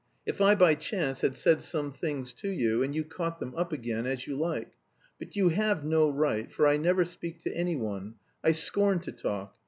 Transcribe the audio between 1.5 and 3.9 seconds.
some things to you, and you caught them up